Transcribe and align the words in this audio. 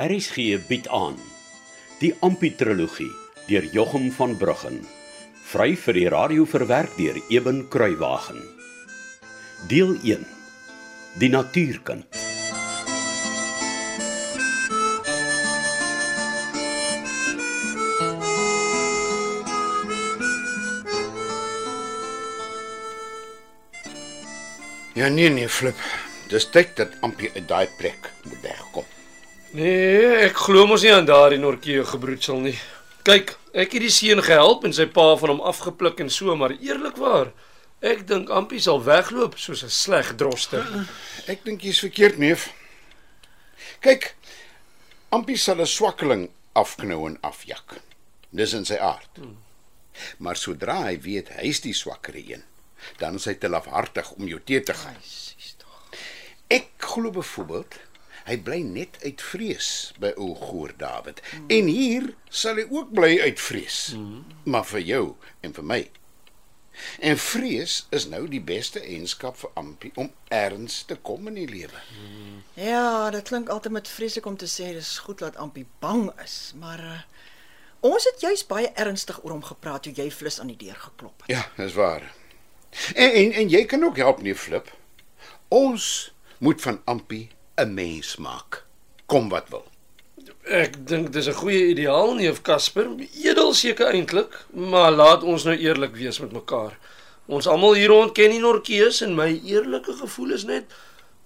RSG 0.00 0.56
bied 0.64 0.86
aan 0.88 1.18
die 2.00 2.14
Amputrologie 2.24 3.10
deur 3.50 3.66
Jochum 3.74 4.06
van 4.16 4.32
Bruggen 4.40 4.78
vry 5.50 5.74
vir 5.76 5.98
die 5.98 6.06
radio 6.14 6.46
verwerk 6.48 6.94
deur 6.96 7.18
Eben 7.28 7.66
Kruiwagen 7.68 8.40
deel 9.68 9.92
1 10.00 10.24
die 11.20 11.28
natuurkind 11.28 12.20
Ja 25.00 25.08
nee 25.08 25.30
nee, 25.30 25.48
Flip. 25.48 25.78
Dis 26.28 26.50
tyd 26.52 26.74
dat 26.76 26.98
Ampie 27.00 27.30
uit 27.32 27.48
daai 27.48 27.68
plek 27.78 28.10
moet 28.24 28.42
wegkom. 28.42 28.59
Nee, 29.50 30.28
ek 30.28 30.36
glo 30.46 30.62
mos 30.70 30.84
nie 30.86 30.92
aan 30.94 31.08
daardie 31.08 31.40
Norkie 31.42 31.80
gebroedsel 31.82 32.38
nie. 32.44 32.54
Kyk, 33.02 33.32
ek 33.50 33.72
het 33.74 33.82
die 33.82 33.90
seun 33.90 34.22
gehelp 34.22 34.62
en 34.62 34.74
sy 34.76 34.86
pa 34.86 35.08
van 35.18 35.32
hom 35.32 35.40
afgepluk 35.42 35.98
en 36.04 36.12
so, 36.12 36.36
maar 36.38 36.54
eerlikwaar, 36.54 37.32
ek 37.82 38.04
dink 38.06 38.30
Ampie 38.30 38.60
sal 38.62 38.78
wegloop 38.86 39.34
soos 39.42 39.64
'n 39.66 39.74
sleg 39.74 40.14
droster. 40.14 40.62
Ek 41.26 41.42
dink 41.42 41.66
jy's 41.66 41.82
verkeerd, 41.82 42.18
neef. 42.22 42.52
Kyk, 43.82 44.14
Ampie 45.10 45.36
sal 45.36 45.58
'n 45.58 45.66
swakkeling 45.66 46.30
afknou 46.54 47.08
en 47.08 47.18
afjak. 47.20 47.82
Dis 48.30 48.54
in 48.54 48.64
sy 48.64 48.78
aard. 48.78 49.18
Maar 50.18 50.36
sodra 50.36 50.84
hy 50.86 50.96
weet 51.02 51.28
hy's 51.42 51.60
die 51.60 51.74
swakker 51.74 52.14
een, 52.14 52.44
dan 52.98 53.16
is 53.16 53.24
hy 53.24 53.34
te 53.34 53.48
lafhartig 53.48 54.12
om 54.12 54.28
jou 54.28 54.38
te 54.44 54.62
te 54.62 54.74
gaan. 54.74 55.02
Ek 56.46 56.70
glo 56.78 57.10
byvoorbeeld 57.10 57.89
hy 58.26 58.36
bly 58.44 58.60
net 58.66 58.98
uit 59.04 59.22
vrees 59.22 59.70
by 60.00 60.12
ou 60.16 60.34
Goor 60.38 60.74
David. 60.76 61.22
Mm. 61.32 61.48
En 61.56 61.70
hier 61.70 62.10
sal 62.28 62.60
hy 62.60 62.66
ook 62.70 62.92
bly 62.96 63.14
uit 63.20 63.40
vrees. 63.40 63.80
Mm. 63.96 64.24
Maar 64.44 64.68
vir 64.74 64.86
jou 64.92 65.04
en 65.40 65.56
vir 65.56 65.66
my. 65.72 65.80
En 67.00 67.18
vrees 67.18 67.86
is 67.90 68.06
nou 68.08 68.22
die 68.30 68.40
beste 68.40 68.80
eienskap 68.80 69.36
vir 69.40 69.50
Ampie 69.60 69.90
om 70.00 70.10
erns 70.32 70.82
te 70.88 70.96
kom 70.96 71.28
in 71.28 71.36
die 71.40 71.48
lewe. 71.50 71.82
Ja, 72.56 73.10
dit 73.12 73.28
klink 73.28 73.50
altyd 73.52 73.76
met 73.76 73.88
vreeslik 73.88 74.26
om 74.26 74.36
te 74.40 74.48
sê 74.48 74.72
dis 74.76 74.98
goed 75.04 75.20
dat 75.24 75.36
Ampie 75.36 75.66
bang 75.82 76.08
is, 76.24 76.52
maar 76.60 76.80
uh, 76.80 77.00
ons 77.80 78.06
het 78.12 78.24
juis 78.24 78.46
baie 78.46 78.70
ernstig 78.80 79.20
oor 79.24 79.36
hom 79.36 79.44
gepraat 79.44 79.84
toe 79.84 79.94
jy 79.96 80.08
flus 80.14 80.40
aan 80.40 80.52
die 80.52 80.60
deur 80.60 80.78
geklop 80.86 81.26
het. 81.26 81.34
Ja, 81.36 81.44
dis 81.56 81.76
waar. 81.76 82.06
En, 82.94 83.10
en 83.10 83.32
en 83.42 83.52
jy 83.52 83.64
kan 83.66 83.84
ook 83.84 84.00
help 84.00 84.22
nie 84.22 84.34
flip. 84.34 84.70
Ons 85.48 86.12
moet 86.38 86.62
van 86.62 86.80
Ampie 86.84 87.28
'n 87.60 87.74
mens 87.74 88.16
maak. 88.16 88.64
Kom 89.06 89.28
wat 89.28 89.48
wil. 89.48 89.66
Ek 90.44 90.86
dink 90.86 91.12
dis 91.12 91.28
'n 91.28 91.40
goeie 91.42 91.66
ideaal, 91.72 92.14
neef 92.14 92.42
Casper. 92.42 92.88
Edel 93.22 93.54
seker 93.54 93.86
eintlik, 93.86 94.46
maar 94.54 94.92
laat 94.92 95.22
ons 95.22 95.44
nou 95.44 95.56
eerlik 95.56 95.94
wees 95.94 96.18
met 96.20 96.32
mekaar. 96.32 96.78
Ons 97.26 97.46
almal 97.46 97.74
hier 97.74 97.88
rond 97.88 98.12
ken 98.12 98.30
die 98.30 98.40
Norkees 98.42 99.00
en 99.00 99.14
my 99.14 99.40
eerlike 99.44 99.92
gevoel 99.92 100.30
is 100.30 100.44
net 100.44 100.64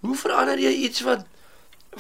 hoe 0.00 0.16
verander 0.16 0.58
jy 0.58 0.72
iets 0.84 1.00
wat 1.00 1.24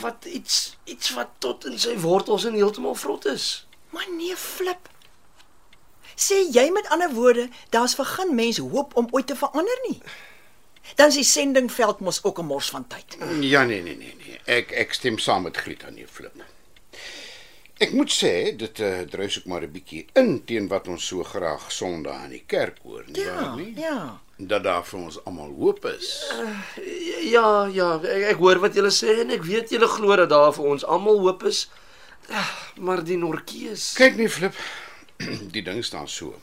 wat 0.02 0.24
iets 0.24 0.76
iets 0.84 1.14
wat 1.14 1.30
tot 1.38 1.64
in 1.66 1.78
sy 1.78 1.94
wortels 2.02 2.44
en 2.44 2.58
heeltemal 2.58 2.94
vrot 2.94 3.24
is? 3.30 3.66
Maar 3.90 4.06
nee, 4.16 4.36
flip. 4.36 4.88
Sê 6.14 6.42
jy 6.52 6.70
met 6.70 6.88
ander 6.88 7.10
woorde, 7.14 7.48
daar's 7.70 7.94
vir 7.94 8.04
geen 8.04 8.34
mens 8.34 8.58
hoop 8.58 8.96
om 8.96 9.08
ooit 9.10 9.26
te 9.26 9.36
verander 9.36 9.80
nie. 9.88 10.00
Dan 10.96 11.08
is 11.08 11.14
die 11.14 11.24
sendingveld 11.24 12.00
mos 12.00 12.20
ook 12.24 12.38
'n 12.38 12.44
mors 12.46 12.70
van 12.70 12.86
tyd. 12.86 13.16
Ja 13.40 13.64
nee 13.64 13.82
nee 13.82 13.96
nee 13.96 14.14
nee. 14.18 14.38
Ek 14.44 14.70
ek 14.72 14.92
stem 14.92 15.18
saam 15.18 15.42
met 15.42 15.56
Griet 15.56 15.84
aan 15.84 15.96
jou 15.96 16.08
flip. 16.08 16.34
Ek 17.78 17.90
moet 17.92 18.10
sê 18.12 18.56
dit 18.56 18.78
uh, 18.80 19.00
druis 19.00 19.38
ook 19.38 19.44
maar 19.44 19.62
'n 19.62 19.72
bietjie 19.72 20.06
in 20.14 20.44
teen 20.44 20.68
wat 20.68 20.88
ons 20.88 21.06
so 21.06 21.22
graag 21.24 21.72
Sondag 21.72 22.14
aan 22.14 22.30
die 22.30 22.44
kerk 22.46 22.78
hoor, 22.82 23.04
nie 23.06 23.22
Ja, 23.24 23.34
waar 23.34 23.56
nie? 23.56 23.74
ja. 23.76 24.20
Dat 24.38 24.62
daar 24.62 24.84
vir 24.84 25.00
ons 25.00 25.24
almal 25.24 25.50
hoop 25.58 25.84
is. 25.84 26.32
Ja, 27.22 27.66
ja, 27.66 28.00
ek, 28.02 28.22
ek 28.22 28.36
hoor 28.36 28.58
wat 28.58 28.74
julle 28.74 28.90
sê 28.90 29.20
en 29.20 29.30
ek 29.30 29.42
weet 29.42 29.70
julle 29.70 29.88
glo 29.88 30.16
dat 30.16 30.28
daar 30.28 30.52
vir 30.52 30.64
ons 30.64 30.84
almal 30.84 31.18
hoop 31.20 31.42
is. 31.44 31.68
Ah, 32.30 32.50
Maar 32.76 33.04
die 33.04 33.16
Norkees. 33.16 33.92
Kyk 33.94 34.16
nie 34.16 34.28
flip. 34.28 34.54
Die 35.54 35.62
ding 35.62 35.84
staan 35.84 36.08
so. 36.08 36.34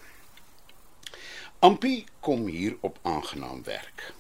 Ampie 1.60 2.06
kom 2.20 2.48
hier 2.48 2.78
op 2.82 2.98
aangenaam 3.02 3.64
werk. 3.64 4.14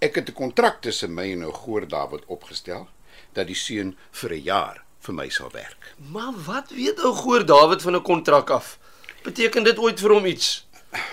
Ek 0.00 0.14
het 0.14 0.28
'n 0.28 0.32
kontrak 0.32 0.80
tussen 0.82 1.14
my 1.14 1.32
en 1.32 1.44
ou 1.44 1.52
Goor 1.52 1.88
David 1.88 2.22
opgestel 2.26 2.88
dat 3.32 3.46
die 3.46 3.54
seun 3.54 3.96
vir 4.10 4.30
'n 4.32 4.42
jaar 4.42 4.84
vir 5.00 5.14
my 5.14 5.28
sal 5.28 5.50
werk. 5.52 5.94
Maar 6.12 6.32
wat 6.46 6.70
weet 6.70 7.00
ou 7.04 7.14
Goor 7.14 7.44
David 7.46 7.82
van 7.82 7.94
'n 7.96 8.02
kontrak 8.02 8.50
af? 8.50 8.78
Beteken 9.22 9.64
dit 9.64 9.78
ooit 9.78 10.00
vir 10.00 10.10
hom 10.10 10.26
iets? 10.26 10.66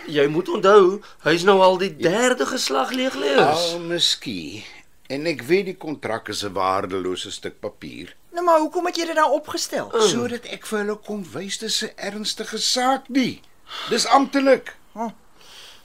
Jy 0.08 0.28
moet 0.28 0.50
onthou, 0.50 1.02
hy's 1.24 1.44
nou 1.44 1.62
al 1.62 1.78
die 1.78 1.96
derde 1.96 2.46
geslag 2.46 2.92
leegleers. 2.92 3.72
Al 3.74 3.80
miskien. 3.80 4.64
En 5.08 5.26
ek 5.26 5.42
weet 5.42 5.66
die 5.66 5.78
kontrak 5.78 6.28
is 6.30 6.44
'n 6.44 6.54
waardelose 6.54 7.32
stuk 7.32 7.60
papier, 7.60 8.16
Nou 8.32 8.44
maar 8.46 8.60
hoekom 8.60 8.86
het 8.86 8.96
jy 8.96 9.06
dit 9.06 9.16
nou 9.16 9.32
opgestel? 9.32 9.90
oh. 9.94 10.02
sodat 10.02 10.46
ek 10.46 10.66
vir 10.66 10.80
hulle 10.80 10.96
kon 10.98 11.24
wys 11.34 11.58
dis 11.58 11.82
'n 11.84 11.92
ernstige 11.96 12.58
saak 12.58 13.10
nie. 13.10 13.42
Dis 13.90 14.06
amptelik. 14.06 14.76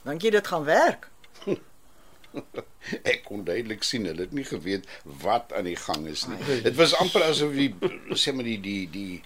Dink 0.04 0.22
jy 0.22 0.30
dit 0.30 0.46
gaan 0.46 0.64
werk? 0.64 1.08
Ek 3.10 3.22
kon 3.24 3.44
duidelik 3.46 3.84
sien 3.86 4.04
hulle 4.08 4.26
het 4.26 4.34
nie 4.36 4.44
geweet 4.44 4.84
wat 5.22 5.52
aan 5.56 5.64
die 5.68 5.76
gang 5.78 6.04
is 6.10 6.26
nie. 6.28 6.36
Dit 6.66 6.76
was 6.76 6.92
amper 7.00 7.24
asof 7.24 7.54
die 7.56 7.70
sê 8.20 8.34
maar 8.36 8.44
die 8.44 8.58
die 8.60 8.84
die 8.92 9.22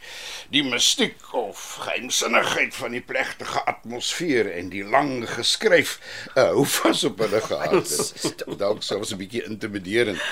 die 0.54 0.62
mystiek 0.62 1.18
of 1.36 1.62
geheimsinnigheid 1.82 2.76
van 2.78 2.94
die 2.94 3.02
plegtige 3.02 3.64
atmosfeer 3.70 4.50
en 4.52 4.70
die 4.70 4.84
lang 4.86 5.26
geskryf 5.28 5.96
uh, 6.36 6.52
hoe 6.54 6.66
vas 6.78 7.02
op 7.08 7.18
hulle 7.24 7.42
gehad 7.48 7.74
het. 7.82 8.44
Dalk 8.62 8.84
selfs 8.86 9.12
'n 9.14 9.20
bietjie 9.24 9.44
intimiderend. 9.50 10.22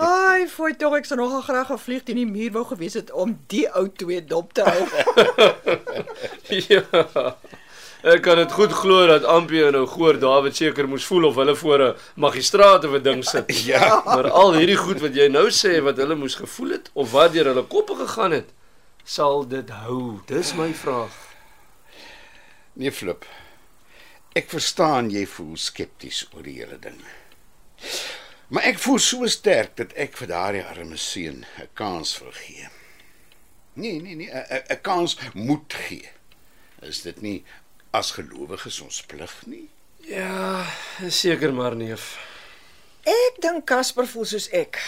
Ai, 0.00 0.48
fooi 0.48 0.72
tog 0.80 0.96
ek 0.96 1.08
sou 1.08 1.20
nogal 1.20 1.44
graag 1.44 1.68
gevlieg 1.74 2.08
teen 2.08 2.22
die 2.22 2.30
muur 2.30 2.56
wou 2.56 2.64
gewees 2.72 2.96
het 2.96 3.12
om 3.12 3.36
die 3.52 3.66
ou 3.68 3.86
twee 3.92 4.24
dop 4.24 4.56
te 4.56 4.64
hou. 4.64 4.82
ja. 6.68 7.36
Ek 8.06 8.20
kan 8.22 8.38
dit 8.38 8.52
goed 8.54 8.70
glo 8.70 9.00
dat 9.10 9.24
Ampie 9.26 9.64
en 9.66 9.74
ou 9.74 9.86
Goor 9.90 10.20
David 10.22 10.54
seker 10.54 10.86
moes 10.86 11.02
voel 11.08 11.24
of 11.26 11.38
hulle 11.40 11.56
voor 11.58 11.82
'n 11.82 11.96
magistraat 12.14 12.84
of 12.84 12.92
'n 12.94 13.02
ding 13.02 13.24
sit. 13.24 13.50
Ja. 13.72 14.02
Maar 14.04 14.30
al 14.30 14.54
hierdie 14.54 14.76
goed 14.76 15.00
wat 15.00 15.14
jy 15.14 15.26
nou 15.28 15.50
sê 15.50 15.82
wat 15.82 15.96
hulle 15.96 16.14
moes 16.14 16.34
gevoel 16.34 16.70
het 16.70 16.90
of 16.94 17.10
wat 17.10 17.32
deur 17.32 17.50
hulle 17.50 17.64
koppe 17.66 17.96
gegaan 17.96 18.30
het, 18.30 18.48
sal 19.04 19.48
dit 19.48 19.68
hou? 19.70 20.20
Dis 20.26 20.54
my 20.54 20.74
vraag. 20.74 21.16
Nee, 22.72 22.92
Flip. 22.92 23.24
Ek 24.32 24.50
verstaan 24.50 25.10
jy 25.10 25.26
voel 25.26 25.56
skepties 25.56 26.28
oor 26.34 26.42
die 26.42 26.58
hele 26.62 26.78
ding. 26.78 27.02
Maar 28.48 28.62
ek 28.62 28.78
voel 28.78 28.98
so 28.98 29.26
sterk 29.26 29.76
dat 29.76 29.92
ek 29.92 30.16
vir 30.16 30.28
daardie 30.28 30.64
arme 30.64 30.96
seun 30.96 31.42
'n 31.58 31.68
kans 31.74 32.18
wil 32.18 32.32
gee. 32.32 32.68
Nee, 33.72 34.00
nee, 34.00 34.14
nee, 34.14 34.30
'n 34.30 34.80
kans 34.80 35.18
moet 35.34 35.74
gee. 35.74 36.08
Is 36.82 37.02
dit 37.02 37.20
nie 37.20 37.44
as 37.96 38.12
gelowiges 38.16 38.80
ons 38.84 39.02
plig 39.08 39.34
nie? 39.46 39.66
Ja, 40.06 40.66
seker 41.08 41.54
maar 41.54 41.76
neef. 41.76 42.14
Ek 43.06 43.40
dink 43.42 43.64
Casper 43.66 44.06
voel 44.10 44.26
soos 44.28 44.48
ek. 44.54 44.78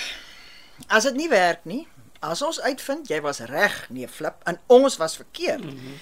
As 0.86 1.08
dit 1.08 1.16
nie 1.18 1.30
werk 1.30 1.64
nie, 1.66 1.86
as 2.22 2.42
ons 2.42 2.60
uitvind 2.62 3.10
jy 3.10 3.20
was 3.24 3.40
reg, 3.50 3.80
nee 3.94 4.08
flip, 4.10 4.42
en 4.50 4.58
ons 4.66 4.98
was 5.00 5.16
verkeerd. 5.18 5.64
Mm 5.64 5.78
-hmm. 5.78 5.98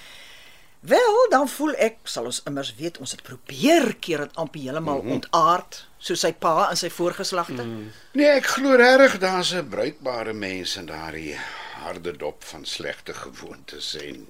Wel, 0.79 1.29
dan 1.29 1.49
voel 1.49 1.73
ek 1.81 1.97
sal 2.03 2.25
ons 2.29 2.43
immers 2.45 2.75
weet 2.77 2.97
ons 2.97 3.11
het 3.11 3.23
probeer 3.23 3.95
keer 3.99 4.17
dit 4.17 4.35
amper 4.35 4.61
heeltemal 4.61 5.01
mm 5.01 5.07
-hmm. 5.07 5.11
ontaard, 5.11 5.87
soos 5.97 6.19
sy 6.19 6.33
pa 6.33 6.69
en 6.69 6.77
sy 6.77 6.89
voorgeslagte. 6.89 7.63
Mm 7.63 7.75
-hmm. 7.75 7.91
Nee, 8.11 8.27
ek 8.27 8.45
glo 8.45 8.75
regtig 8.75 9.19
daar's 9.19 9.53
'n 9.53 9.69
bruikbare 9.69 10.33
mens 10.33 10.75
in 10.75 10.85
daardie 10.85 11.37
harde 11.81 12.17
dop 12.17 12.43
van 12.43 12.65
slegte 12.65 13.13
gewoontes 13.13 13.95
en 13.95 14.27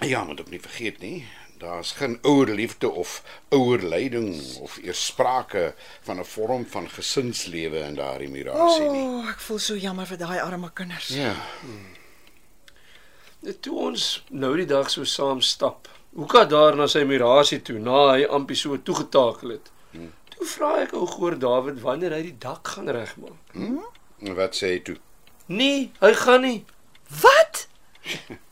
Ja, 0.00 0.24
moet 0.24 0.40
ook 0.40 0.50
nie 0.50 0.60
vergeet 0.60 0.98
nie, 1.00 1.26
daar's 1.58 1.92
geen 1.92 2.18
ouer 2.22 2.50
liefde 2.54 2.90
of 2.90 3.22
ouer 3.48 3.82
leiding 3.82 4.34
of 4.60 4.76
eers 4.82 5.04
sprake 5.06 5.74
van 6.02 6.18
'n 6.18 6.24
vorm 6.24 6.66
van 6.66 6.88
gesinslewe 6.90 7.78
in 7.78 7.94
daardie 7.94 8.28
mirasie 8.28 8.88
O, 8.88 8.92
nie. 8.92 9.02
oh, 9.02 9.28
ek 9.28 9.38
voel 9.40 9.58
so 9.58 9.76
jammer 9.76 10.06
vir 10.06 10.16
daai 10.18 10.40
arme 10.40 10.70
kinders. 10.74 11.08
Ja. 11.08 11.34
Toe 13.60 13.76
ons 13.78 14.24
nou 14.30 14.56
die 14.56 14.66
dag 14.66 14.90
so 14.90 15.04
saam 15.04 15.40
stap. 15.40 15.88
Hoeka 16.16 16.44
daar 16.48 16.76
na 16.76 16.86
sy 16.86 17.02
mirasie 17.04 17.60
toe 17.62 17.78
na 17.78 18.12
hy 18.14 18.24
Ampie 18.30 18.56
so 18.56 18.76
toegetakel 18.82 19.50
het. 19.50 19.70
Toe 20.34 20.46
vra 20.46 20.70
ek 20.82 20.92
ou 20.96 21.06
Goor 21.06 21.36
David 21.38 21.80
wanneer 21.84 22.10
hy 22.16 22.22
die 22.22 22.38
dak 22.38 22.68
gaan 22.68 22.88
regmaak. 22.88 23.54
En 24.24 24.34
wat 24.34 24.56
sê 24.56 24.66
hy 24.74 24.78
toe? 24.86 24.96
Nee, 25.46 25.90
hy 26.00 26.12
gaan 26.14 26.40
nie. 26.40 26.64
Wat? 27.20 27.33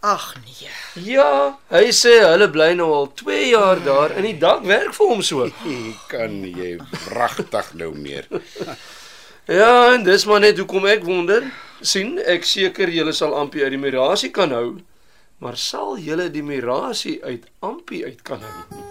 Ag 0.02 0.34
nee. 0.42 0.70
Ja, 1.06 1.58
hy 1.70 1.92
sê 1.94 2.16
hulle 2.26 2.48
bly 2.50 2.72
nou 2.74 2.88
al 2.90 3.04
2 3.20 3.36
jaar 3.52 3.78
daar 3.84 4.10
en 4.18 4.26
die 4.26 4.34
dak 4.38 4.64
werk 4.66 4.96
vir 4.96 5.12
hom 5.12 5.22
so. 5.22 5.46
Kan 6.12 6.40
jy 6.42 6.72
wragtig 7.06 7.70
nou 7.78 7.92
meer. 7.94 8.26
Ja, 9.50 9.90
en 9.90 10.04
dis 10.06 10.22
maar 10.30 10.38
net 10.38 10.60
hoekom 10.60 10.84
ek 10.86 11.02
wonder. 11.02 11.42
sien, 11.82 12.12
ek 12.30 12.44
seker 12.46 12.86
julle 12.94 13.10
sal 13.12 13.34
Ampie 13.34 13.64
uit 13.64 13.72
die 13.74 13.80
mirasie 13.82 14.30
kan 14.30 14.54
hou. 14.54 14.78
Maar 15.42 15.58
sal 15.58 15.98
julle 15.98 16.28
die 16.30 16.44
mirasie 16.46 17.18
uit 17.24 17.50
Ampie 17.58 18.04
uit 18.06 18.22
kan 18.22 18.38
hou? 18.38 18.81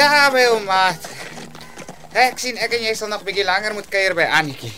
Ja, 0.00 0.30
my 0.32 0.46
ou 0.48 0.60
maat. 0.64 1.04
Ek 2.16 2.38
sien 2.40 2.56
ek 2.62 2.72
en 2.72 2.84
jy 2.86 2.92
sal 2.96 3.10
nog 3.12 3.20
'n 3.20 3.26
bietjie 3.26 3.44
langer 3.44 3.74
moet 3.76 3.88
kuier 3.92 4.14
by 4.16 4.24
Annetjie. 4.38 4.72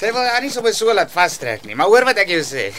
Sy 0.00 0.10
wil 0.12 0.26
Annie 0.34 0.50
so 0.50 0.62
beso 0.62 0.90
laat 0.94 1.12
vastrek 1.12 1.62
nie, 1.66 1.76
maar 1.78 1.86
hoor 1.86 2.04
wat 2.04 2.18
ek 2.18 2.32
jou 2.34 2.40
sê. 2.42 2.72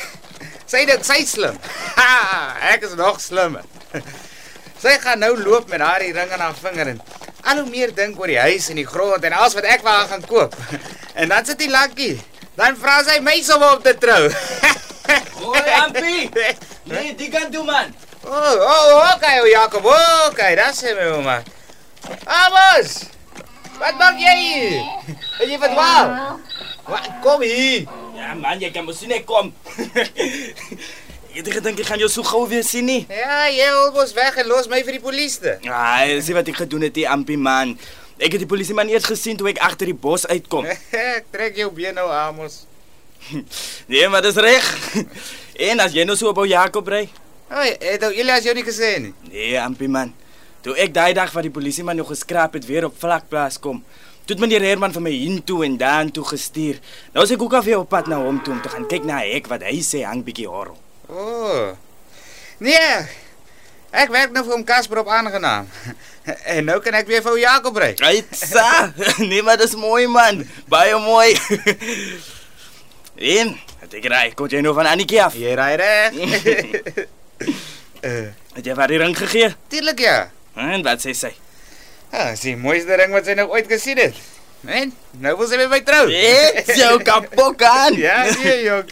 Sy 0.68 0.84
dink 0.86 1.06
sy 1.08 1.24
slim. 1.26 1.56
Ha, 1.96 2.58
ek 2.74 2.84
is 2.84 2.96
nog 3.00 3.22
slimmer. 3.24 3.64
Sy 4.84 4.98
gaan 5.00 5.20
nou 5.20 5.32
loop 5.38 5.70
met 5.70 5.82
haar 5.82 6.02
ring 6.02 6.32
aan 6.32 6.44
haar 6.44 6.60
vinger 6.60 6.88
en 6.88 7.02
al 7.44 7.64
hoe 7.64 7.70
meer 7.70 7.96
dink 7.96 8.20
oor 8.20 8.28
die 8.28 8.40
huis 8.40 8.70
en 8.70 8.76
die 8.76 8.88
grond 8.88 9.24
en 9.24 9.34
alles 9.34 9.56
wat 9.56 9.64
ek 9.64 9.84
wou 9.84 10.08
gaan 10.08 10.26
koop. 10.28 10.56
En 11.16 11.30
dan 11.30 11.46
sit 11.46 11.62
hy 11.62 11.68
lucky. 11.72 12.20
Dan 12.56 12.76
vra 12.76 13.00
sy 13.04 13.20
my 13.20 13.40
om 13.56 13.64
op 13.64 13.84
te 13.84 13.96
trou. 13.98 14.30
Hoi 15.40 15.70
Ampie. 15.84 16.30
Nee, 16.90 17.14
die 17.16 17.30
kan 17.30 17.52
toe 17.52 17.64
man. 17.64 17.94
Oh, 18.26 18.56
oh, 18.60 19.16
okay, 19.16 19.40
o 19.42 19.48
Jakob. 19.48 19.86
Okay, 20.30 20.56
dat 20.60 20.76
sê 20.76 20.92
my 20.98 21.08
ouma. 21.16 21.38
Amos! 22.28 23.08
Wat 23.80 23.96
maak 23.96 24.20
jy 24.20 24.34
hier? 24.36 24.82
Het 25.40 25.54
jy 25.54 25.60
verdwaal? 25.62 26.10
Wat 26.90 27.06
kom 27.24 27.44
hier? 27.46 27.88
Ja 28.18 28.34
man, 28.36 28.60
jy 28.60 28.72
kan 28.76 28.84
mos 28.84 29.00
nie 29.08 29.22
kom. 29.24 29.54
ek 31.30 31.38
het 31.40 31.52
gedink 31.60 31.80
ek 31.80 31.88
gaan 31.88 32.02
jou 32.04 32.10
so 32.12 32.26
gou 32.28 32.44
weer 32.52 32.66
sien 32.68 32.90
nie. 32.90 33.06
Ja, 33.08 33.46
jy 33.48 33.70
wil 33.78 33.94
mos 33.96 34.12
weg 34.18 34.42
en 34.44 34.50
los 34.52 34.68
my 34.68 34.82
vir 34.84 34.98
die 34.98 35.04
polisie. 35.04 35.56
Ja, 35.64 36.04
sien 36.20 36.36
wat 36.36 36.52
ek 36.52 36.60
gedoen 36.66 36.90
het, 36.90 36.96
die 36.98 37.08
Ampie 37.08 37.40
man. 37.40 37.78
Ek 38.20 38.36
het 38.36 38.44
die 38.44 38.50
polisie 38.52 38.76
man 38.76 38.92
eers 38.92 39.08
gesien 39.08 39.40
toe 39.40 39.48
ek 39.54 39.64
agter 39.64 39.88
die 39.88 39.96
bos 39.96 40.28
uitkom. 40.28 40.68
ek 40.68 41.32
trek 41.32 41.62
jou 41.62 41.72
been 41.72 41.96
nou, 41.96 42.10
Amos. 42.12 42.66
nee, 43.92 44.04
maar 44.12 44.26
dis 44.28 44.36
reg. 44.44 44.68
en 45.72 45.88
as 45.88 45.96
jy 45.96 46.04
nou 46.04 46.20
so 46.20 46.34
op 46.34 46.44
ou 46.44 46.48
Jakob 46.50 46.92
ry? 46.92 47.06
Oi, 47.50 47.70
het 47.82 48.04
ou 48.06 48.12
Elias 48.14 48.46
jou 48.46 48.54
nie 48.54 48.66
gesê 48.66 48.92
nie? 49.02 49.14
Nee, 49.32 49.56
Ampie 49.58 49.90
man. 49.90 50.12
Toe 50.62 50.76
ek 50.78 50.92
daai 50.94 51.16
dag 51.18 51.32
wat 51.34 51.48
die 51.48 51.54
polisie 51.54 51.86
man 51.88 51.98
nog 51.98 52.12
geskraap 52.12 52.54
het 52.60 52.68
weer 52.70 52.86
op 52.86 52.98
vlakplaas 53.02 53.58
kom, 53.64 53.80
toe 54.28 54.36
het 54.36 54.44
meneer 54.44 54.62
Herman 54.68 54.94
vir 54.94 55.02
my 55.02 55.14
hiertoe 55.16 55.64
en 55.66 55.80
daan 55.82 56.12
toe 56.14 56.26
gestuur. 56.30 56.78
Nou 57.16 57.26
is 57.26 57.34
ek 57.34 57.42
ook 57.42 57.56
al 57.58 57.66
weer 57.66 57.82
op 57.82 57.90
pad 57.90 58.12
na 58.12 58.20
hom 58.22 58.38
toe 58.46 58.54
om 58.54 58.62
te 58.62 58.70
gaan 58.70 58.86
kyk 58.86 59.08
na 59.10 59.24
'n 59.24 59.34
hek 59.34 59.50
wat 59.50 59.66
hy 59.66 59.82
sê 59.82 60.06
hang 60.06 60.22
bietjie 60.24 60.48
horrel. 60.48 60.78
O. 61.10 61.18
Oh. 61.18 61.68
Nee. 62.60 62.94
Ek 63.90 64.12
werk 64.14 64.32
nou 64.32 64.44
vir 64.46 64.54
hom 64.54 64.64
Casper 64.64 65.00
op 65.02 65.10
aangenaam. 65.10 65.68
En 66.46 66.66
nou 66.66 66.78
kan 66.80 66.94
ek 66.94 67.08
weer 67.08 67.24
vir 67.26 67.32
ou 67.32 67.40
Jakob 67.40 67.78
ry. 67.78 67.96
Aitsa. 67.98 68.94
nee, 69.30 69.42
maar 69.42 69.58
dis 69.58 69.74
mooi 69.74 70.06
man. 70.08 70.46
Baie 70.70 70.94
mooi. 71.02 71.34
en, 73.40 73.58
het 73.82 73.94
ek 73.94 74.06
ry, 74.06 74.26
kom 74.38 74.46
jy 74.46 74.62
nou 74.62 74.76
van 74.78 74.86
Annetjie 74.86 75.24
af? 75.24 75.34
Jy 75.34 75.56
ry 75.58 75.74
reg. 75.82 77.10
Uh, 77.44 78.28
Het 78.56 78.66
jy 78.66 78.76
vir 78.76 78.92
die 78.92 79.00
ring 79.04 79.16
gegee? 79.18 79.54
Tuurlik 79.72 80.02
ja. 80.04 80.18
En 80.60 80.84
wat 80.84 81.04
sê 81.04 81.14
sy? 81.16 81.32
Ah, 82.12 82.34
die 82.42 82.56
mooiste 82.58 82.96
ring 82.98 83.14
wat 83.14 83.28
sy 83.30 83.36
nog 83.38 83.54
ooit 83.54 83.70
gesien 83.70 84.00
het. 84.02 84.18
En 84.68 84.92
nou 85.24 85.36
wil 85.40 85.48
sy 85.48 85.60
met 85.62 85.70
my 85.72 85.80
trou. 85.88 86.06
Ek 86.12 86.74
jou 86.76 86.96
kapok 87.06 87.62
aan. 87.64 87.96
ja, 88.00 88.24
nee 88.42 88.64
jong. 88.66 88.92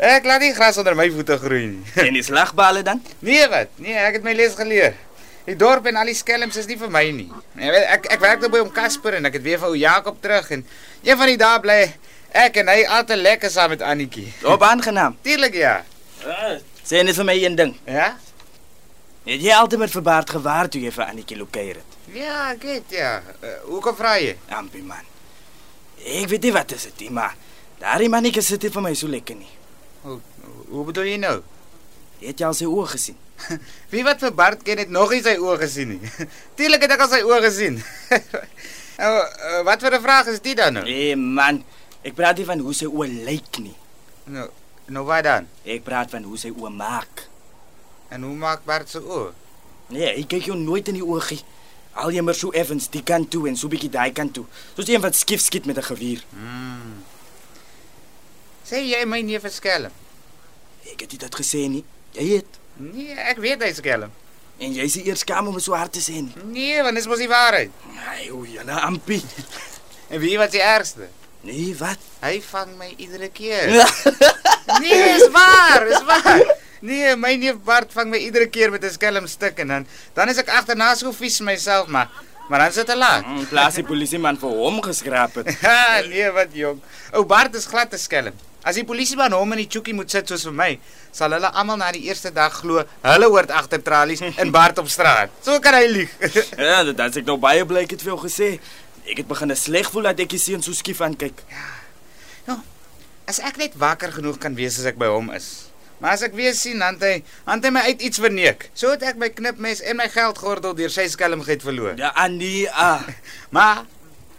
Ek 0.00 0.24
laat 0.24 0.40
nie 0.44 0.52
gras 0.56 0.78
onder 0.80 0.94
my 0.96 1.08
voete 1.12 1.36
groei 1.40 1.66
nie. 1.74 1.82
En 2.06 2.14
die 2.16 2.22
slagbale 2.24 2.84
dan? 2.86 3.02
Nee 3.26 3.48
wat? 3.52 3.72
Nee, 3.82 3.96
ek 4.00 4.20
het 4.20 4.24
my 4.24 4.36
les 4.38 4.54
geleer. 4.56 4.94
Die 5.48 5.56
dorp 5.58 5.88
en 5.90 5.98
al 5.98 6.12
die 6.12 6.14
skelms 6.14 6.56
is 6.60 6.68
nie 6.68 6.78
vir 6.78 6.92
my 6.92 7.02
nie. 7.16 7.26
Jy 7.58 7.72
weet, 7.74 7.86
ek 7.96 8.08
ek 8.16 8.22
werk 8.22 8.44
nou 8.44 8.52
by 8.52 8.62
hom 8.62 8.72
Casper 8.76 9.18
en 9.18 9.28
ek 9.28 9.40
het 9.40 9.44
weer 9.44 9.60
vir 9.60 9.72
ou 9.72 9.76
Jakob 9.76 10.20
terug 10.22 10.52
en 10.56 10.64
een 11.02 11.20
van 11.20 11.32
die 11.32 11.40
dae 11.40 11.60
bly 11.64 11.80
ek 12.30 12.60
en 12.62 12.70
hy 12.70 12.84
altyd 13.00 13.24
lekker 13.24 13.50
saam 13.50 13.74
met 13.74 13.82
Annetjie. 13.82 14.28
Op 14.46 14.62
aangenaam. 14.62 15.16
Tuurlik 15.26 15.58
ja. 15.58 15.80
Sê 16.90 17.04
net 17.06 17.14
vir 17.14 17.26
my 17.28 17.36
een 17.38 17.54
ding. 17.54 17.76
Ja? 17.86 18.16
Het 19.22 19.42
jy 19.44 19.54
altyd 19.54 19.78
met 19.78 19.92
verbaard 19.94 20.30
gewaar 20.34 20.66
toe 20.66 20.80
jy 20.82 20.90
vir 20.90 21.04
Annetjie 21.04 21.36
lokeer 21.38 21.76
het? 21.78 21.98
Ja, 22.10 22.48
ek 22.50 22.64
weet 22.66 22.94
ja. 22.96 23.12
Uh, 23.38 23.52
hoekom 23.68 23.94
vra 23.94 24.16
jy? 24.18 24.32
Ampie 24.58 24.82
man. 24.82 25.06
Ek 26.02 26.26
weet 26.32 26.48
nie 26.48 26.52
wat 26.56 26.74
is 26.74 26.88
dit 26.88 27.04
nie, 27.04 27.10
maar 27.14 27.36
daardie 27.78 28.08
mannetjie 28.10 28.42
sit 28.42 28.66
nie 28.66 28.72
vir 28.74 28.82
my 28.88 28.94
so 28.98 29.10
lekker 29.12 29.38
nie. 29.38 29.52
Hoe, 30.02 30.16
hoe 30.72 30.84
bedoel 30.88 31.12
jy 31.12 31.20
nou? 31.22 31.36
Het 32.24 32.42
jy 32.42 32.48
al 32.48 32.56
sy 32.58 32.66
oë 32.66 32.88
gesien? 32.96 33.20
Wie 33.92 34.02
wat 34.08 34.24
vir 34.24 34.34
Bart 34.36 34.64
ken 34.66 34.82
het 34.82 34.90
nog 34.90 35.14
nie 35.14 35.22
sy 35.22 35.36
oë 35.38 35.60
gesien 35.62 35.94
nie. 35.94 36.14
Tuurlik 36.58 36.88
het 36.88 36.96
ek 36.96 37.04
al 37.06 37.12
sy 37.12 37.20
oë 37.28 37.42
gesien. 37.46 37.78
nou, 39.00 39.12
uh, 39.14 39.60
wat 39.68 39.86
vir 39.86 39.94
'n 40.00 40.06
vraag 40.08 40.32
is 40.34 40.42
dit 40.42 40.58
dan 40.58 40.80
nou? 40.80 40.88
Nee 40.90 41.14
man, 41.14 41.62
ek 42.02 42.18
praat 42.18 42.42
nie 42.42 42.48
van 42.50 42.66
hoe 42.66 42.74
sy 42.74 42.90
oë 42.90 43.12
lyk 43.30 43.62
nie. 43.62 43.76
Nou, 44.34 44.48
nou 44.90 45.04
wat 45.08 45.24
dan? 45.24 45.46
Ek 45.64 45.84
praat 45.86 46.10
van 46.10 46.26
hoe 46.26 46.38
sy 46.38 46.50
oë 46.50 46.72
maak. 46.74 47.26
En 48.10 48.26
hoe 48.26 48.34
maak 48.36 48.64
Bart 48.66 48.90
se 48.90 49.00
oë? 49.00 49.30
Nee, 49.94 50.10
ek 50.20 50.28
kyk 50.34 50.50
jou 50.50 50.58
nooit 50.58 50.88
in 50.90 50.98
die 51.00 51.06
oogie. 51.06 51.40
Al 51.98 52.12
jy 52.14 52.22
maar 52.22 52.38
so 52.38 52.54
effens 52.54 52.88
die 52.90 53.02
kant 53.02 53.30
toe 53.30 53.48
en 53.50 53.56
so 53.58 53.70
bietjie 53.70 53.90
daai 53.90 54.12
kant 54.14 54.34
toe. 54.36 54.44
Soos 54.76 54.90
een 54.90 55.02
wat 55.02 55.18
skief 55.18 55.42
skiet 55.42 55.66
met 55.66 55.78
'n 55.78 55.88
geweer. 55.90 56.22
Hmm. 56.30 57.02
Sê 58.64 58.82
jy 58.86 59.04
my 59.04 59.20
nie 59.20 59.40
verskelm? 59.40 59.90
Ek 60.92 61.00
het 61.00 61.18
dit 61.18 61.34
gesê 61.34 61.68
nie. 61.68 61.84
Jy 62.12 62.26
het. 62.36 62.58
Nee, 62.76 63.14
ek 63.14 63.38
weet 63.38 63.62
hy 63.62 63.72
skelm. 63.72 64.10
En 64.58 64.72
jy 64.72 64.86
sê 64.88 65.04
eers 65.06 65.20
skaam 65.24 65.48
om 65.48 65.58
so 65.58 65.74
hard 65.74 65.92
te 65.92 66.00
sê 66.00 66.20
nie. 66.20 66.34
Nee, 66.44 66.82
want 66.82 66.94
dis 66.94 67.06
mos 67.06 67.18
die 67.18 67.28
waarheid. 67.28 67.70
Ai, 68.08 68.30
o, 68.30 68.44
jana 68.44 68.80
ampie. 68.80 69.22
En 70.10 70.18
wie 70.18 70.36
wat 70.38 70.50
die 70.50 70.62
ergste? 70.62 71.06
Nee, 71.40 71.74
wat? 71.78 72.00
Hy 72.20 72.40
vang 72.44 72.74
my 72.76 72.90
iedere 73.00 73.30
keer. 73.32 73.70
nee, 74.82 75.04
is 75.16 75.28
waar, 75.32 75.86
is 75.88 76.02
waar. 76.04 76.42
Nee, 76.84 77.14
my 77.16 77.34
neef 77.40 77.60
Bart 77.64 77.92
vang 77.92 78.10
my 78.12 78.20
iedere 78.20 78.48
keer 78.48 78.70
met 78.72 78.84
'n 78.84 78.92
skelm 78.92 79.26
stuk 79.28 79.58
en 79.60 79.68
dan 79.68 79.86
dan 80.14 80.28
is 80.28 80.38
ek 80.40 80.48
agterna 80.48 80.94
so 80.94 81.12
vies 81.12 81.40
myself, 81.40 81.88
maar 81.88 82.08
maar 82.48 82.58
dan 82.58 82.72
sit 82.72 82.86
te 82.86 82.96
laat. 82.96 83.24
In 83.24 83.46
plaas 83.48 83.74
die 83.74 83.84
polisieman 83.84 84.36
vir 84.36 84.48
hom 84.50 84.80
geskraap 84.82 85.34
het. 85.34 85.60
Ha, 85.60 86.00
nee, 86.12 86.30
wat 86.30 86.48
jong. 86.52 86.80
Ou 87.12 87.24
Bart 87.24 87.54
is 87.54 87.66
glad 87.66 87.90
te 87.90 87.98
skelm. 87.98 88.32
As 88.60 88.76
die 88.76 88.84
polisieman 88.84 89.32
hom 89.32 89.52
in 89.52 89.62
die 89.62 89.68
chookie 89.70 89.94
moet 89.94 90.10
sit 90.10 90.28
soos 90.28 90.42
vir 90.44 90.52
my, 90.52 90.70
sal 91.12 91.32
hulle 91.32 91.48
almal 91.52 91.78
na 91.80 91.92
die 91.92 92.02
eerste 92.08 92.32
dag 92.32 92.52
glo 92.52 92.82
hulle 93.06 93.28
hoort 93.32 93.50
agter 93.50 93.80
tralies 93.82 94.20
en 94.20 94.50
Bart 94.52 94.78
op 94.78 94.88
straat. 94.88 95.30
So 95.44 95.60
kan 95.60 95.74
hy 95.78 95.86
lieg. 95.88 96.10
ja, 96.58 96.82
dit 96.84 96.98
het 96.98 97.16
ek 97.22 97.24
nou 97.28 97.38
baie 97.40 97.64
bly 97.64 97.86
ek 97.86 97.96
het 97.96 98.04
vir 98.04 98.12
jou 98.12 98.20
gesê. 98.26 98.50
Ek 99.10 99.24
het 99.24 99.26
begin 99.30 99.50
sleg 99.58 99.90
voel 99.90 100.06
dat 100.10 100.20
ek 100.22 100.30
die 100.30 100.38
seun 100.38 100.62
so 100.62 100.76
skief 100.76 101.00
aankyk. 101.02 101.42
As 103.30 103.38
ek 103.46 103.60
net 103.60 103.76
wakker 103.78 104.10
genoeg 104.14 104.40
kan 104.42 104.56
wees 104.58 104.78
as 104.80 104.86
ek 104.90 104.96
by 104.98 105.06
hom 105.10 105.28
is. 105.34 105.70
Maar 106.02 106.16
as 106.16 106.22
ek 106.26 106.34
weer 106.34 106.54
sien 106.56 106.80
dan 106.82 106.96
hy 107.02 107.20
dan 107.46 107.62
hy 107.62 107.70
my 107.74 107.82
uit 107.90 108.02
iets 108.06 108.18
verneek. 108.22 108.68
So 108.74 108.90
het 108.94 109.04
ek 109.06 109.20
my 109.20 109.28
knipmes 109.34 109.82
en 109.86 109.98
my 110.00 110.08
geldgordel 110.10 110.74
deur 110.78 110.90
sy 110.90 111.04
skelmgeit 111.12 111.62
verloor. 111.62 111.98
Ja, 112.00 112.10
Andy, 112.18 112.64
ah. 112.70 113.04
Maar 113.54 113.84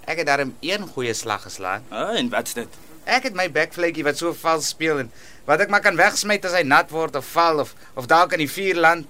ek 0.10 0.24
het 0.24 0.28
daarom 0.32 0.56
een 0.60 0.88
goeie 0.96 1.14
slag 1.16 1.46
geslaan. 1.48 1.86
ah 1.92 2.18
en 2.18 2.32
wat's 2.34 2.56
dit? 2.58 2.80
Ek 3.06 3.30
het 3.30 3.38
my 3.38 3.48
bekvletjie 3.52 4.04
wat 4.08 4.20
so 4.20 4.34
vals 4.34 4.72
speel 4.74 5.06
en 5.06 5.12
wat 5.48 5.64
ek 5.64 5.72
maar 5.72 5.84
kan 5.84 6.00
wegsmy 6.00 6.40
as 6.44 6.58
hy 6.58 6.64
nat 6.68 6.92
word 6.92 7.16
of 7.16 7.28
val 7.36 7.64
of 7.64 7.76
of 7.96 8.08
dalk 8.12 8.36
in 8.36 8.44
die 8.44 8.52
vuur 8.52 8.80
land 8.82 9.08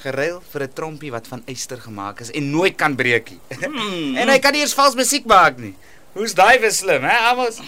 geruil 0.00 0.42
vir 0.52 0.62
'n 0.62 0.72
trompie 0.72 1.10
wat 1.10 1.26
van 1.26 1.42
yster 1.46 1.80
gemaak 1.80 2.20
is 2.20 2.30
en 2.30 2.50
nooit 2.50 2.76
kan 2.76 2.94
breek 2.96 3.30
nie. 3.30 3.40
Hmm. 3.72 4.16
en 4.16 4.28
hy 4.28 4.38
kan 4.38 4.52
nie 4.52 4.60
eers 4.60 4.74
vals 4.74 4.94
musiek 4.94 5.24
maak 5.24 5.58
nie. 5.58 5.74
Hoe's 6.14 6.34
daai 6.34 6.58
vir 6.58 6.72
slim, 6.72 7.02
hè, 7.02 7.16
Amos? 7.30 7.60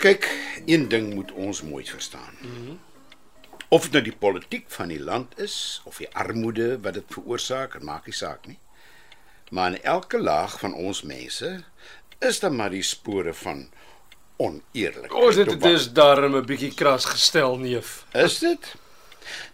Kyk, 0.00 0.26
een 0.66 0.88
ding 0.88 1.14
moet 1.14 1.32
ons 1.32 1.62
mooi 1.62 1.84
verstaan. 1.84 2.34
Of 3.70 3.86
dit 3.86 3.92
nou 3.92 4.02
die 4.02 4.16
politiek 4.18 4.66
van 4.74 4.90
die 4.90 4.98
land 4.98 5.36
is 5.38 5.80
of 5.86 6.00
die 6.02 6.08
armoede 6.18 6.72
wat 6.82 6.96
dit 6.98 7.12
veroorsaak, 7.14 7.76
dit 7.78 7.86
maak 7.86 8.08
nie 8.10 8.16
saak 8.18 8.48
nie. 8.50 8.58
Maar 9.54 9.76
in 9.76 9.82
elke 9.82 10.18
laag 10.18 10.56
van 10.58 10.74
ons 10.74 11.02
mense 11.06 11.52
is 12.18 12.40
daar 12.42 12.52
maar 12.52 12.74
die 12.74 12.82
spore 12.82 13.34
van 13.34 13.68
oneerlikheid. 14.42 15.14
Ons 15.14 15.38
het 15.38 15.52
dit 15.54 15.64
is 15.70 15.86
darm 15.94 16.34
'n 16.36 16.46
bietjie 16.46 16.74
kras 16.74 17.04
gestel, 17.04 17.56
neef. 17.58 18.04
Is 18.12 18.38
dit? 18.38 18.74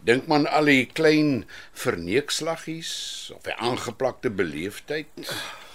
Dink 0.00 0.26
man 0.26 0.46
al 0.46 0.64
die 0.64 0.86
klein 0.86 1.44
verneekslaggies 1.72 3.32
of 3.36 3.42
die 3.42 3.54
aangeplakte 3.54 4.30
beleefdheid. 4.30 5.08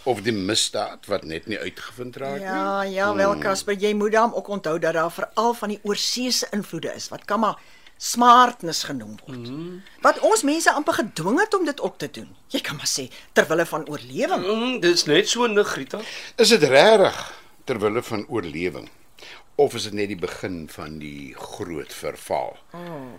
of 0.03 0.21
die 0.25 0.33
misdaad 0.33 1.05
wat 1.05 1.23
net 1.29 1.45
nie 1.45 1.59
uitgevind 1.59 2.15
raak 2.17 2.39
nie. 2.39 2.47
Ja, 2.47 2.81
ja, 2.89 3.15
wel 3.15 3.37
Casper, 3.37 3.77
jy 3.77 3.93
moet 3.93 4.11
dan 4.11 4.33
ook 4.33 4.47
onthou 4.47 4.79
dat 4.79 4.93
daar 4.93 5.11
veral 5.11 5.53
van 5.53 5.69
die 5.69 5.79
oorseese 5.83 6.47
invloede 6.51 6.93
is 6.95 7.09
wat 7.09 7.25
kan 7.25 7.39
maar 7.39 7.59
smartness 8.01 8.83
genoem 8.83 9.15
word. 9.25 9.37
Mm 9.37 9.45
-hmm. 9.45 9.81
Wat 10.01 10.19
ons 10.19 10.41
mense 10.43 10.71
amper 10.71 10.93
gedwing 10.93 11.39
het 11.39 11.53
om 11.53 11.65
dit 11.65 11.79
op 11.79 11.97
te 11.97 12.09
doen. 12.11 12.35
Jy 12.47 12.61
kan 12.61 12.75
maar 12.75 12.89
sê 12.89 13.05
ter 13.33 13.47
wille 13.47 13.65
van 13.65 13.87
oorlewing. 13.87 14.45
Mm, 14.47 14.79
dit's 14.79 15.05
net 15.05 15.29
so 15.29 15.45
Nigrita. 15.47 15.99
Is 16.35 16.49
dit 16.49 16.63
regtig 16.63 17.33
ter 17.63 17.79
wille 17.79 18.03
van 18.03 18.25
oorlewing 18.27 18.89
of 19.55 19.73
is 19.73 19.83
dit 19.83 19.93
net 19.93 20.07
die 20.07 20.17
begin 20.17 20.69
van 20.69 20.97
die 20.97 21.35
groot 21.37 21.93
verval? 21.93 22.57
Oh. 22.73 23.13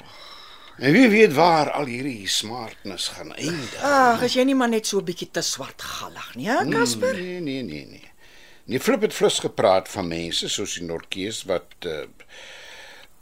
En 0.79 0.93
wie 0.93 1.09
weet 1.09 1.33
waar 1.33 1.71
al 1.71 1.85
hierdie 1.85 2.29
smartness 2.29 3.09
gaan 3.09 3.35
eindig? 3.35 3.83
Ag, 3.83 4.23
as 4.23 4.35
jy 4.35 4.43
nie 4.43 4.55
maar 4.55 4.69
net 4.69 4.87
so 4.87 4.99
'n 4.99 5.05
bietjie 5.05 5.31
te 5.31 5.43
swartgallig 5.43 6.35
nie, 6.35 6.49
hè, 6.49 6.69
Casper? 6.69 7.15
Nee, 7.15 7.41
nee, 7.41 7.63
nee, 7.63 7.87
nee. 7.87 8.11
Nee, 8.65 8.81
Flip 8.81 9.01
het 9.01 9.15
flus 9.15 9.39
gepraat 9.39 9.89
van 9.89 10.09
mense 10.09 10.49
soos 10.49 10.75
die 10.75 10.85
Norkees 10.85 11.43
wat 11.45 11.75
uh, 11.87 12.07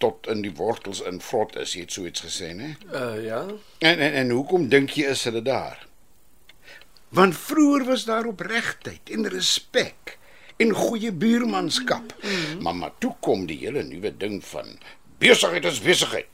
tot 0.01 0.29
in 0.33 0.41
die 0.45 0.55
wortels 0.57 1.03
in 1.07 1.21
vrot 1.25 1.57
is, 1.61 1.75
jy 1.77 1.85
het 1.85 1.95
so 1.95 2.09
iets 2.09 2.25
gesê, 2.25 2.51
né? 2.57 2.73
Uh 2.89 3.19
ja. 3.25 3.43
En 3.79 3.99
en 3.99 4.17
en 4.23 4.33
hoekom 4.35 4.69
dink 4.73 4.97
jy 4.97 5.11
is 5.13 5.27
hulle 5.29 5.43
daar? 5.45 5.87
Want 7.11 7.37
vroeër 7.37 7.85
was 7.89 8.07
daar 8.09 8.29
opregtheid 8.31 9.11
en 9.11 9.29
respek 9.29 10.17
en 10.63 10.73
goeie 10.77 11.13
buurmanskap. 11.13 12.15
Mm. 12.23 12.63
Maar 12.63 12.77
maar 12.77 12.97
toe 12.99 13.15
kom 13.21 13.47
die 13.51 13.59
hele 13.65 13.83
nuwe 13.83 14.13
ding 14.17 14.41
van 14.45 14.77
besigheid 15.19 15.65
is 15.65 15.83
besigheid. 15.85 16.29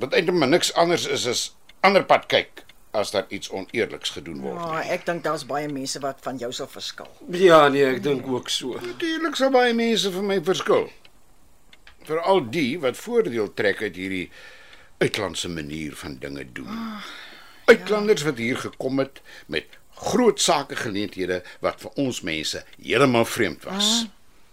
Wat 0.00 0.14
eintlik 0.16 0.36
maar 0.36 0.48
niks 0.48 0.72
anders 0.74 1.06
is 1.06 1.26
as 1.28 1.46
ander 1.80 2.04
pad 2.04 2.28
kyk 2.28 2.64
as 2.90 3.10
daar 3.14 3.26
iets 3.28 3.50
oneerliks 3.50 4.10
gedoen 4.10 4.40
word. 4.42 4.58
Ja, 4.58 4.80
ek 4.94 5.04
dink 5.06 5.22
daar's 5.24 5.44
baie 5.46 5.68
mense 5.70 6.00
wat 6.02 6.18
van 6.24 6.40
jou 6.40 6.50
sal 6.52 6.66
verskil. 6.70 7.10
Ja, 7.38 7.68
nee, 7.68 7.84
ek 7.86 8.02
dink 8.02 8.26
ook 8.26 8.50
so. 8.50 8.80
Natuurlik 8.82 9.38
sal 9.38 9.52
baie 9.54 9.74
mense 9.76 10.10
vir 10.10 10.26
my 10.26 10.40
verskil. 10.42 10.88
Veral 12.08 12.46
die 12.50 12.78
wat 12.80 12.96
voordeel 12.96 13.52
trek 13.54 13.82
uit 13.82 13.96
hierdie 13.96 14.30
uitlandse 15.00 15.48
manier 15.48 15.96
van 15.96 16.16
dinge 16.20 16.44
doen. 16.52 16.78
Uitlanders 17.64 18.22
wat 18.22 18.40
hier 18.40 18.56
gekom 18.56 18.98
het 18.98 19.20
met 19.46 19.78
groot 20.00 20.40
sake 20.40 20.76
geleenthede 20.76 21.42
wat 21.60 21.80
vir 21.80 22.00
ons 22.00 22.22
mense 22.24 22.64
heeltemal 22.80 23.24
vreemd 23.28 23.64
was. 23.68 23.90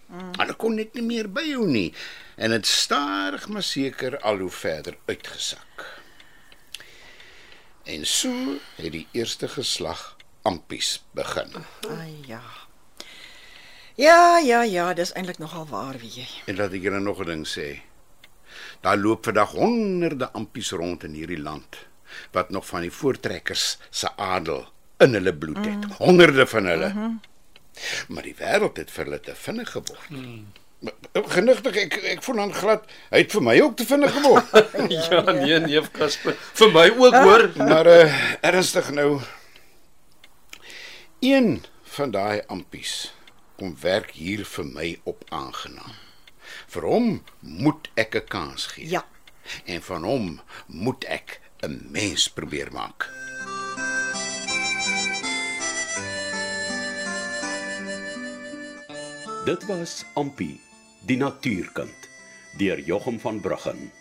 Hulle 0.08 0.56
kon 0.60 0.78
net 0.80 0.94
nie 0.96 1.04
meer 1.04 1.28
byhou 1.32 1.66
nie 1.68 1.90
en 2.36 2.54
dit 2.56 2.68
stadig 2.70 3.48
maar 3.52 3.66
seker 3.66 4.20
al 4.20 4.44
hoe 4.44 4.52
verder 4.54 4.96
uitgesak. 5.08 5.88
En 7.88 8.06
so 8.06 8.32
het 8.76 8.92
die 8.92 9.08
eerste 9.12 9.48
geslag 9.48 10.16
ampies 10.48 10.98
begin. 11.16 11.64
Ai 11.90 12.16
ja. 12.28 12.67
Ja, 13.98 14.38
ja, 14.38 14.62
ja, 14.62 14.92
dis 14.94 15.10
eintlik 15.18 15.40
nogal 15.42 15.64
waar 15.72 15.96
wie 15.98 16.12
jy. 16.20 16.26
En 16.46 16.60
laat 16.60 16.74
ek 16.78 16.84
julle 16.86 17.00
nog 17.02 17.18
'n 17.24 17.26
ding 17.26 17.46
sê. 17.50 17.82
Daar 18.86 18.98
loop 18.98 19.24
vandag 19.26 19.52
honderde 19.58 20.30
ampies 20.32 20.70
rond 20.72 21.04
in 21.04 21.14
hierdie 21.18 21.42
land 21.42 21.88
wat 22.32 22.50
nog 22.50 22.66
van 22.66 22.82
die 22.82 22.92
voortrekkers 22.92 23.78
se 23.90 24.12
adel 24.16 24.68
in 24.98 25.14
hulle 25.14 25.34
bloed 25.34 25.66
het. 25.66 25.86
Mm. 25.86 25.92
Honderde 25.98 26.48
van 26.48 26.66
hulle. 26.66 26.90
Mm 26.90 26.94
-hmm. 26.94 27.22
Maar 28.08 28.24
die 28.24 28.36
wêreld 28.36 28.78
het 28.78 28.92
vir 28.92 29.04
hulle 29.04 29.20
te 29.20 29.36
vinnig 29.36 29.72
geword. 29.72 30.10
Mm. 30.10 30.46
Genigtig 31.14 31.76
ek 31.76 31.94
ek 32.04 32.24
voel 32.24 32.36
dan 32.36 32.54
glad 32.54 32.86
hy 33.10 33.18
het 33.18 33.32
vir 33.32 33.44
my 33.44 33.60
ook 33.62 33.76
te 33.76 33.86
vinnig 33.86 34.14
geword. 34.14 34.46
ja, 35.10 35.22
nee, 35.32 35.60
neef 35.60 35.92
Casper. 35.92 36.38
Vir 36.54 36.72
my 36.72 36.90
ook 36.98 37.16
hoor. 37.16 37.50
maar 37.58 37.88
uh, 37.88 38.14
ernstig 38.42 38.92
nou. 38.92 39.22
Een 41.20 41.64
van 41.84 42.12
daai 42.12 42.42
ampies 42.46 43.17
kom 43.58 43.76
werk 43.82 44.12
hier 44.18 44.46
vir 44.46 44.66
my 44.66 44.88
op 45.04 45.24
aangenaam. 45.34 45.96
Vir 46.72 46.86
hom 46.88 47.08
moet 47.42 47.90
ek 47.96 48.16
'n 48.16 48.28
kans 48.28 48.68
gee. 48.74 48.88
Ja. 48.88 49.06
En 49.66 49.82
van 49.82 50.04
hom 50.04 50.42
moet 50.68 51.04
ek 51.04 51.42
'n 51.64 51.88
mens 51.92 52.30
probeer 52.30 52.72
maak. 52.72 53.10
Dit 59.46 59.66
was 59.66 60.06
Ampi, 60.14 60.60
die 61.06 61.18
natuurkind, 61.18 62.10
deur 62.58 62.80
Jochum 62.80 63.20
van 63.20 63.40
Bruggen. 63.40 63.92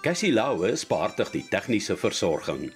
Cassie 0.00 0.30
Lauwe 0.30 0.76
spaartig 0.78 1.32
die 1.34 1.40
tegniese 1.50 1.96
versorging. 1.98 2.68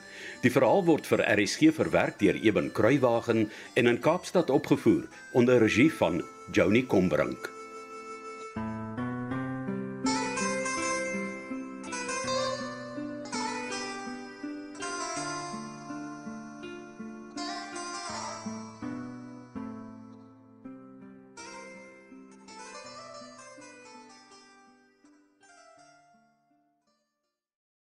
Die 0.42 0.50
verhaal 0.50 0.82
word 0.88 1.06
vir 1.06 1.22
RSG 1.22 1.70
verwerk 1.76 2.18
deur 2.18 2.34
Eben 2.34 2.72
Kruiwagen 2.74 3.44
en 3.78 3.92
in 3.94 4.02
Kaapstad 4.02 4.50
opgevoer 4.50 5.06
onder 5.30 5.62
regie 5.62 5.90
van 6.02 6.18
Joni 6.50 6.82
Combrink. 6.82 7.61